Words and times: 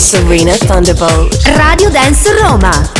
Serena 0.00 0.56
Thunderbolt. 0.56 1.36
Radio 1.56 1.90
Dance 1.90 2.32
Roma. 2.42 2.99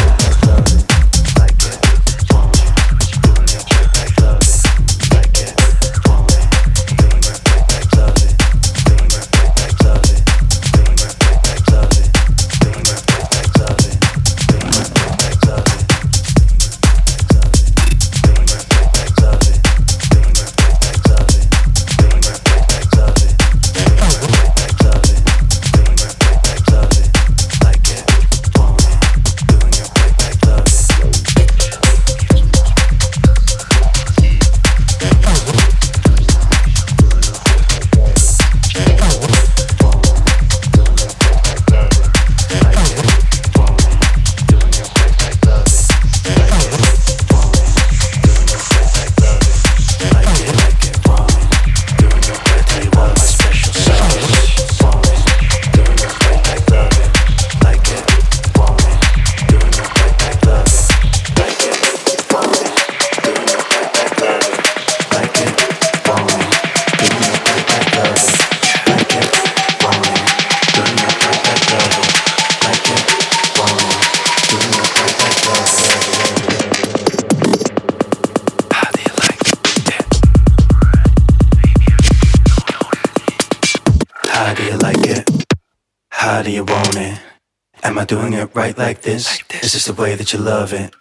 Doing 88.11 88.33
it 88.33 88.51
right 88.55 88.77
like 88.77 89.03
this? 89.03 89.39
Like 89.39 89.47
this. 89.47 89.63
Is 89.63 89.73
this 89.75 89.85
the 89.85 89.95
way 89.95 90.17
that 90.17 90.33
you 90.33 90.41
love 90.41 90.73
it? 90.73 90.93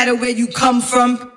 matter 0.00 0.14
where 0.14 0.30
you 0.30 0.46
come 0.46 0.80
from. 0.80 1.30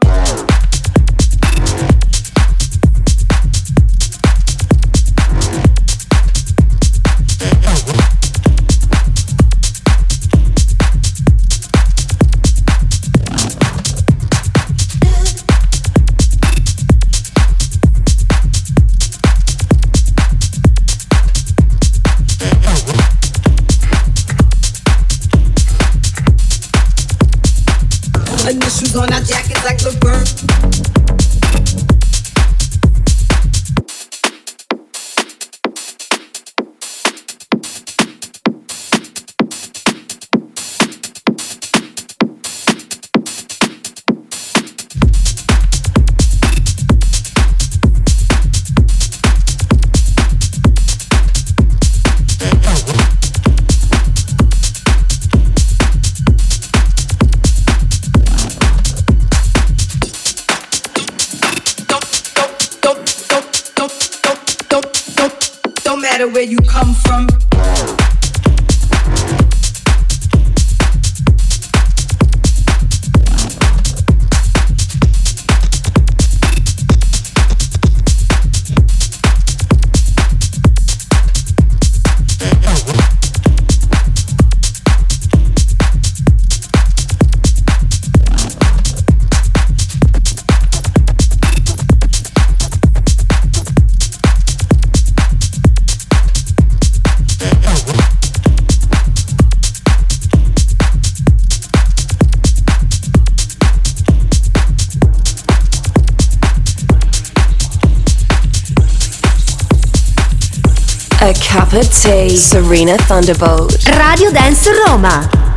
Serena 112.37 112.95
Thunderbolt. 113.07 113.83
Radio 113.97 114.31
Dance 114.31 114.69
Roma. 114.85 115.52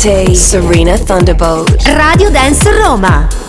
Tea. 0.00 0.34
Serena 0.34 0.96
Thunderbolt. 0.96 1.82
Radio 1.84 2.30
Dance 2.30 2.70
Roma. 2.70 3.39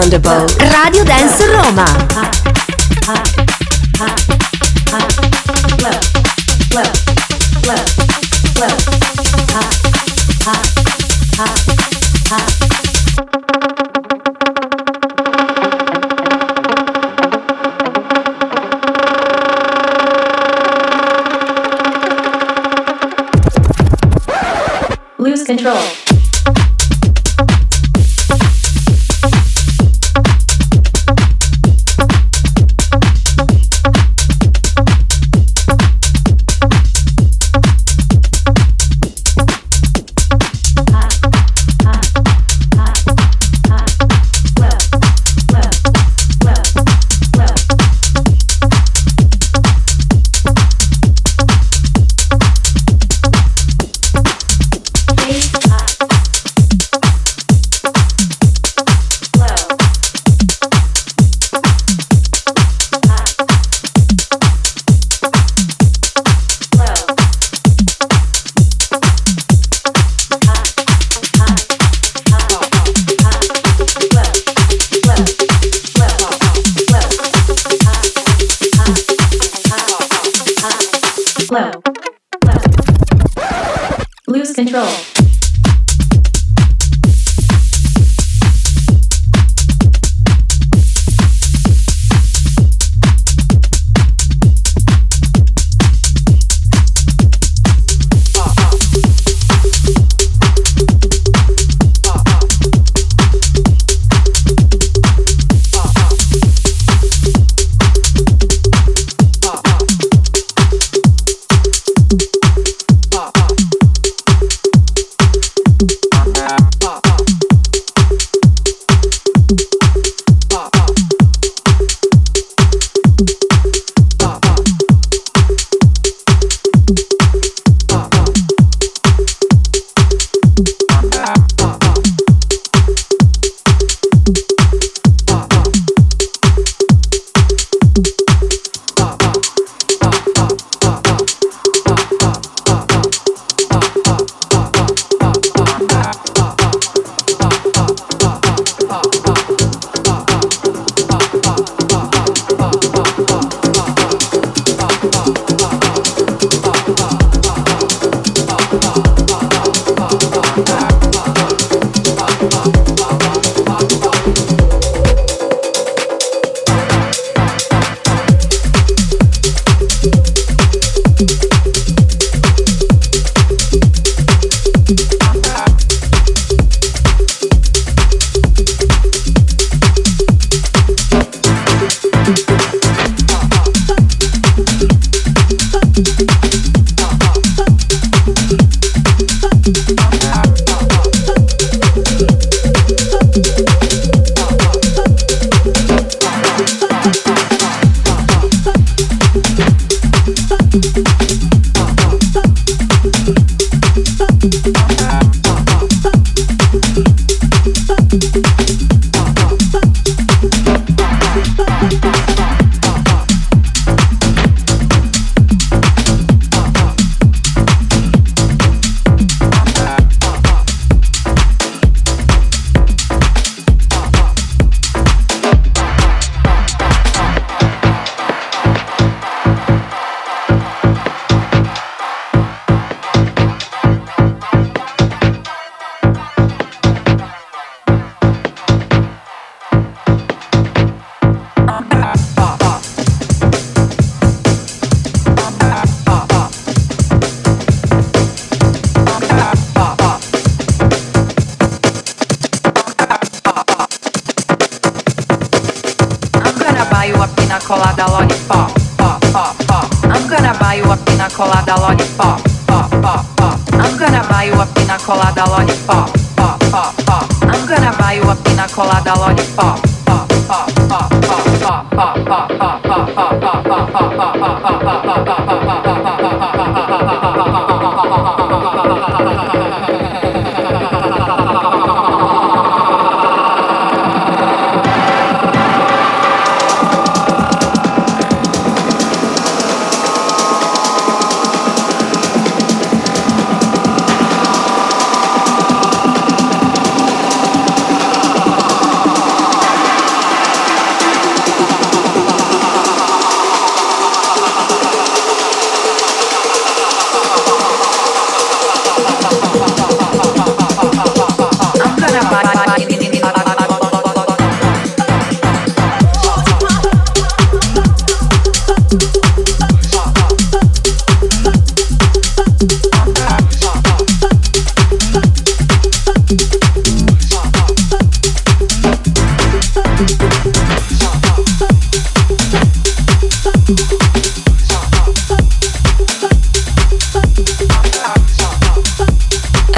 Thunderbolt. 0.00 0.57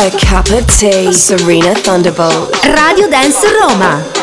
A 0.02 0.10
cup 0.12 0.48
of 0.50 0.66
tea. 0.66 1.12
Serena 1.12 1.74
Thunderbolt. 1.74 2.64
Radio 2.64 3.06
Dance 3.10 3.44
Roma. 3.60 4.19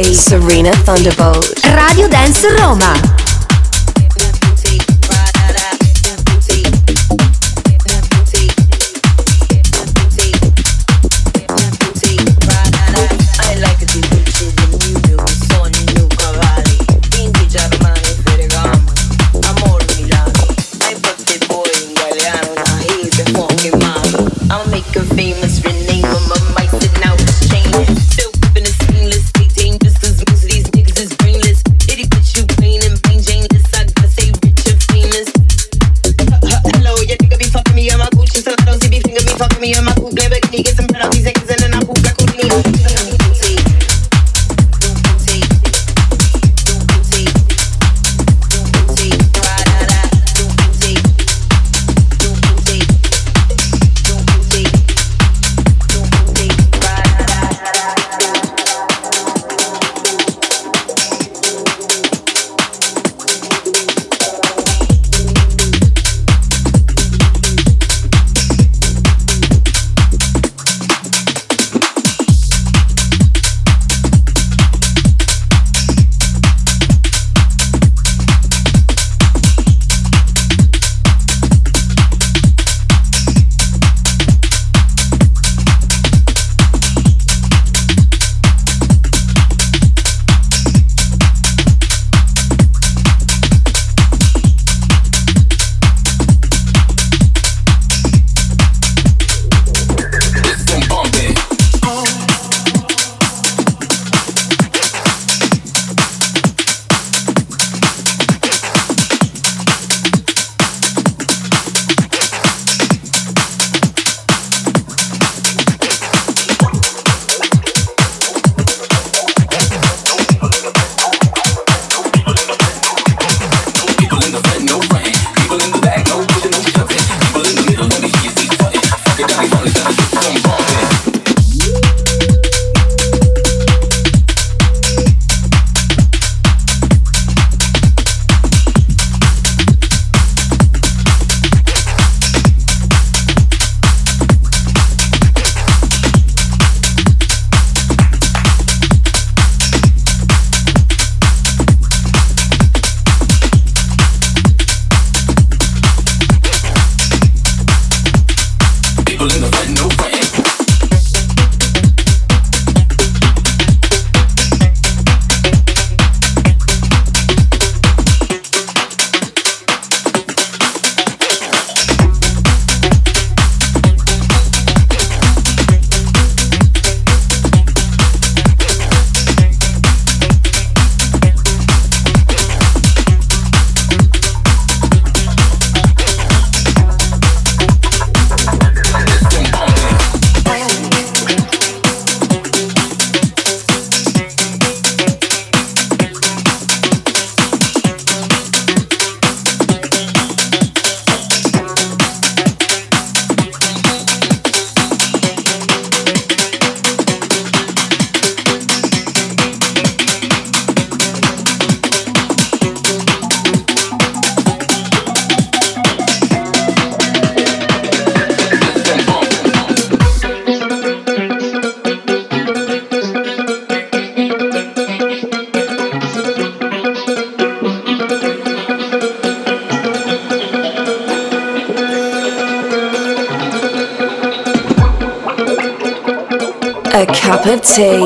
Serena 0.01 0.71
Thunderbolt. 0.83 1.59
Radio 1.75 2.07
Dance 2.07 2.47
Roma. 2.57 3.22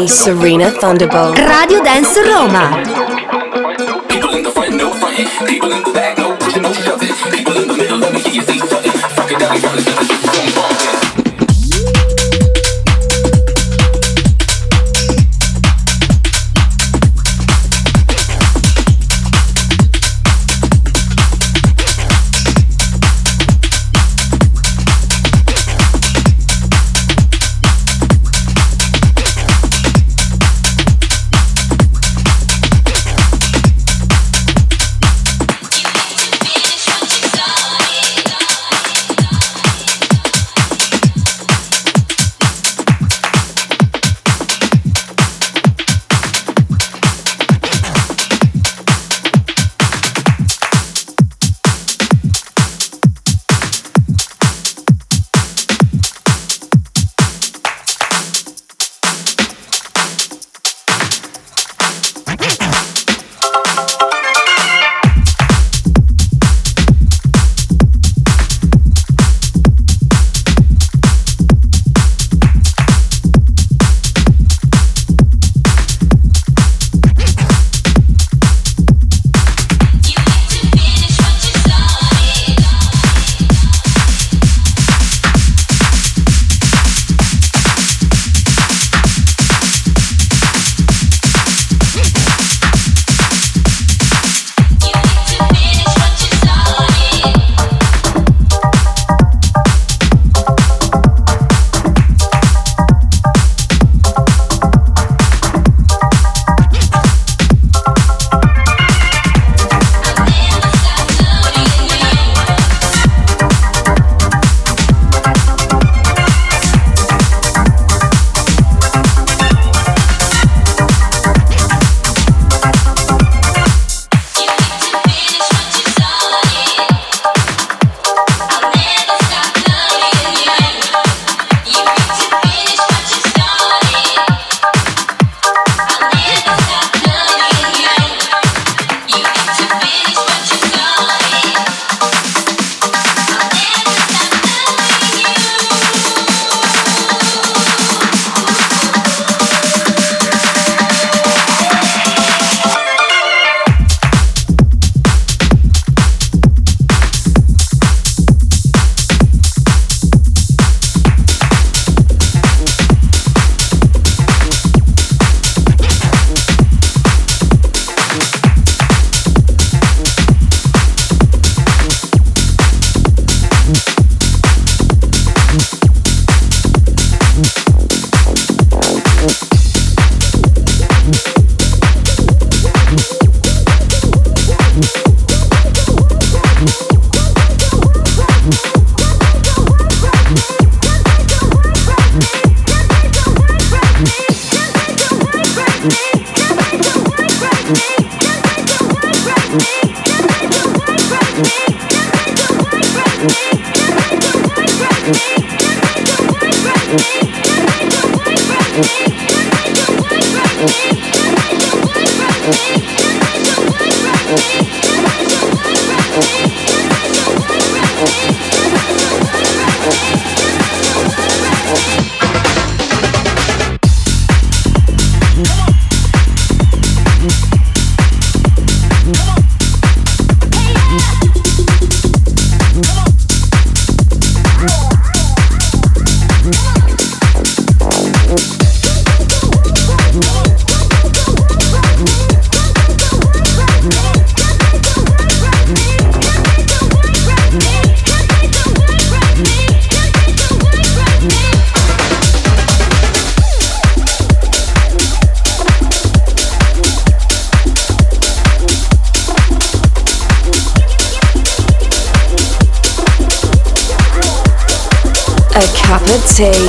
Serena 0.08 0.72
Thunderbolt. 0.72 1.38
Radio 1.38 1.82
Dance 1.82 2.22
Roma. 2.24 3.17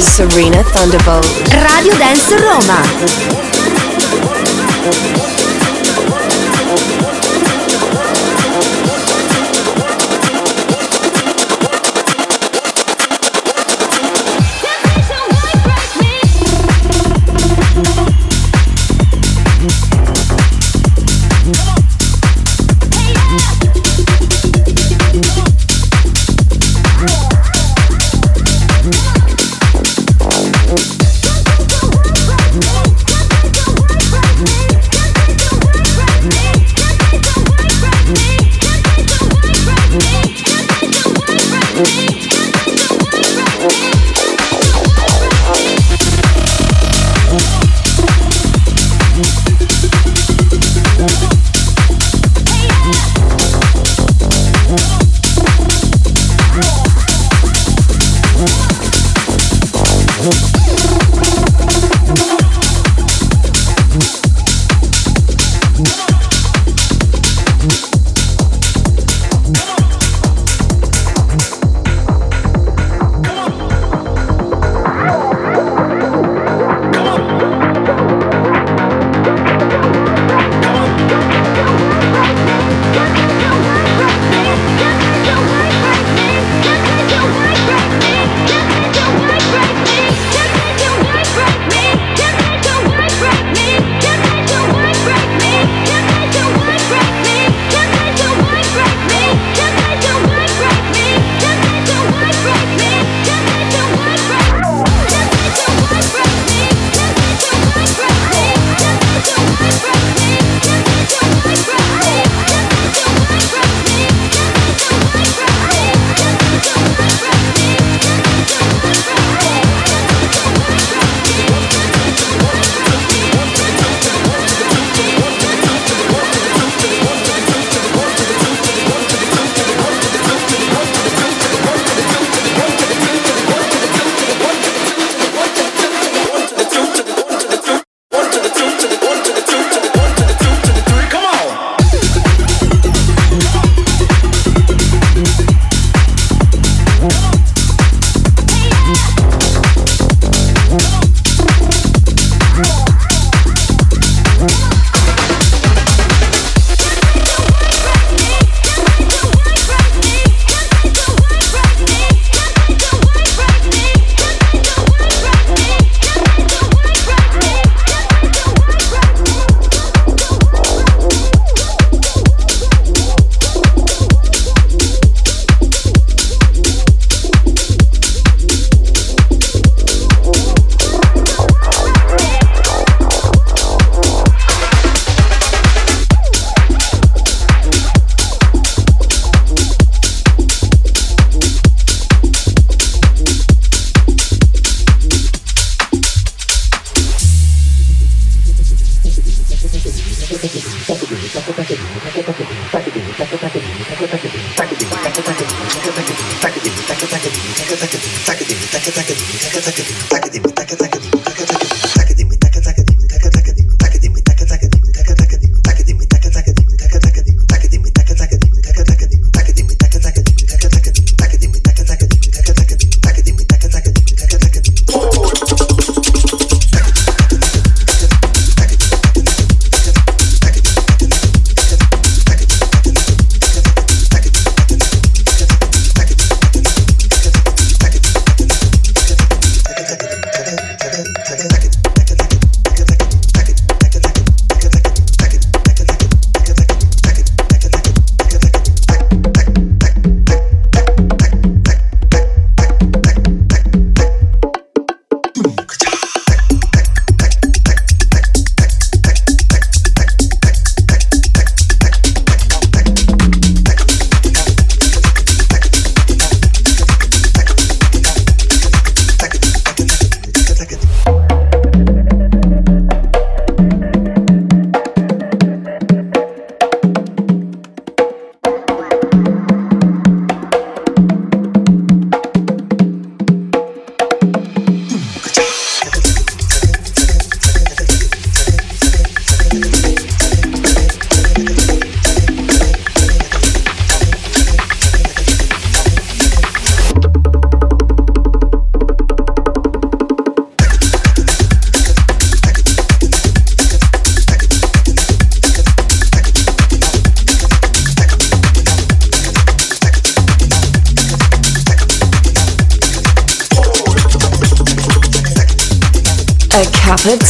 Serena 0.02 0.62
Thunderbolt. 0.62 1.26
Radio 1.52 1.96
Dance 1.96 2.36
Roma. 2.36 3.37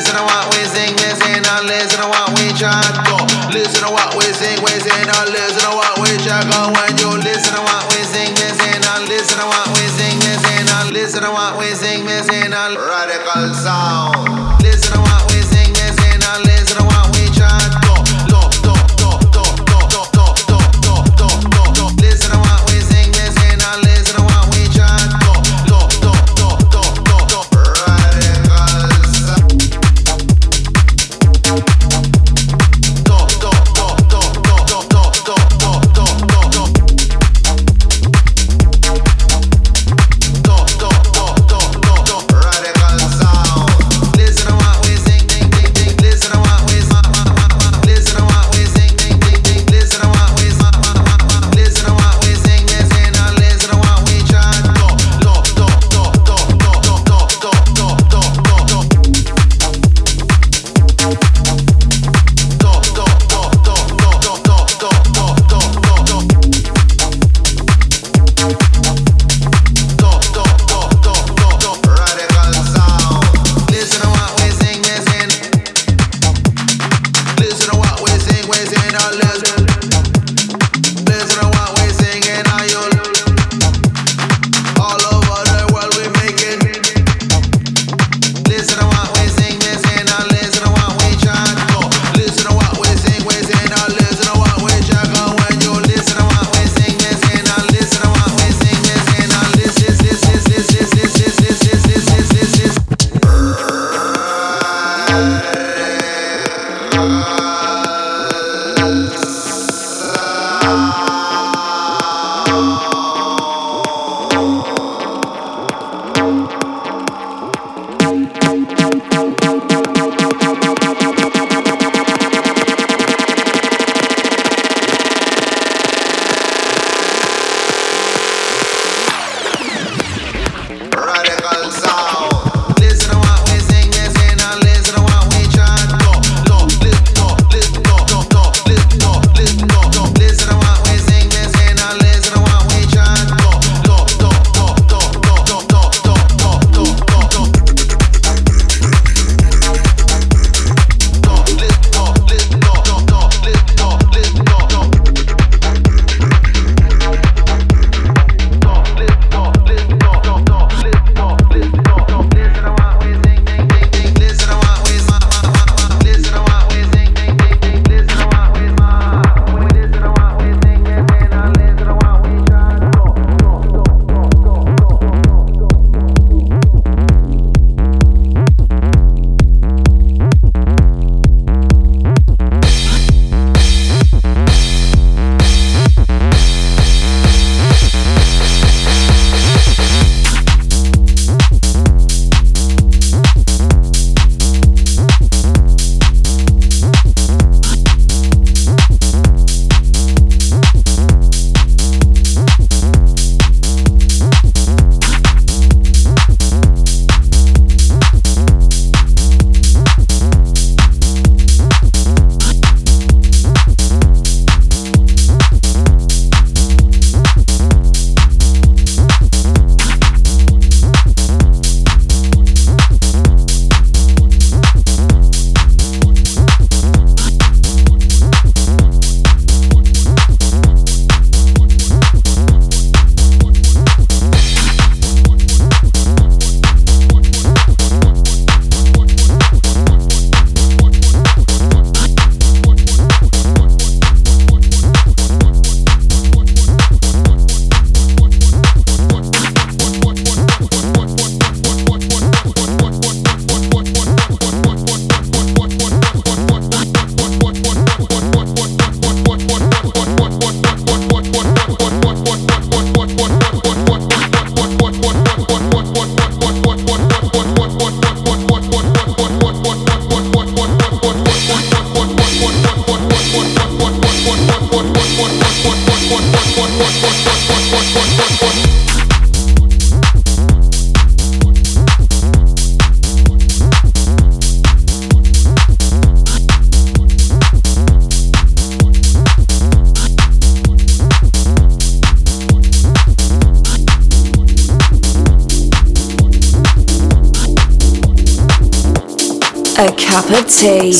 Listen 0.00 0.16
to 0.16 0.22
what 0.24 0.48
we 0.56 0.64
sing, 0.64 0.96
listen, 0.96 1.44
and 1.44 1.66
listen 1.68 2.00
to 2.00 2.08
what 2.08 2.32
we 2.40 2.48
chant. 2.56 2.96
Go. 3.04 3.20
Listen 3.52 3.84
to 3.84 3.92
what 3.92 4.16
we 4.16 4.24
sing, 4.32 4.56
we 4.64 4.72
sing, 4.80 5.04
and 5.04 5.28
listen 5.28 5.60
to 5.60 5.76
what 5.76 5.92
we 6.00 6.08
chant. 6.24 6.48
Go. 6.48 6.72
When 6.72 6.96
you 6.96 7.20
listen 7.20 7.52
to 7.52 7.60
what 7.60 7.84
we 7.92 8.00
sing, 8.08 8.32
listen, 8.32 8.80
and 8.80 9.04
listen 9.12 9.36
to 9.36 9.44
what 9.44 9.68
we 9.76 9.84
sing, 9.92 10.16
listen, 10.24 10.64
and 10.80 10.90
listen 10.96 11.20
to 11.20 11.30
what 11.30 11.58
we 11.58 11.66
sing, 11.76 12.06
listen, 12.06 12.48
and 12.48 12.76
radical 12.80 13.52
sound. 13.52 14.29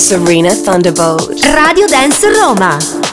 Serena 0.01 0.55
Thunderbolt. 0.55 1.45
Radio 1.53 1.87
Dance 1.87 2.27
Roma. 2.31 3.10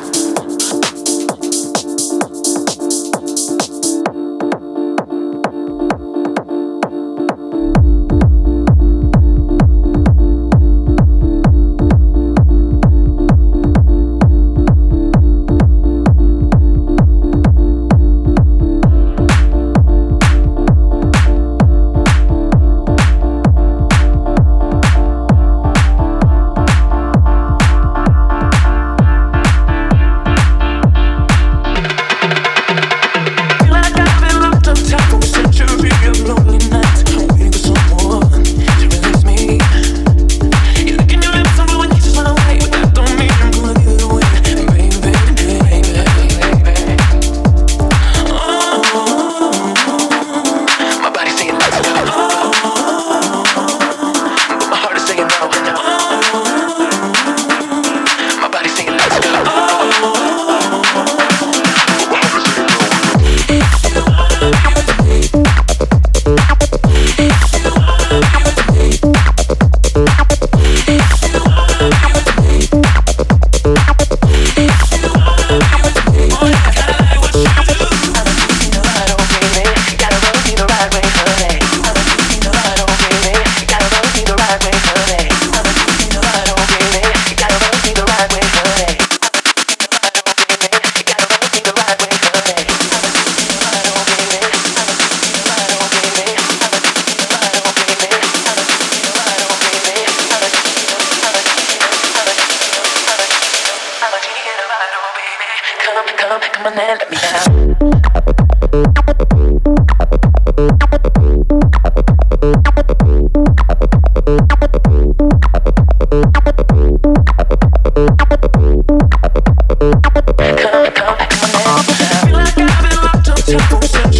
te 123.47 123.55
aconselho 123.55 124.16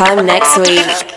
time 0.00 0.24
next 0.24 0.56
week. 0.58 1.09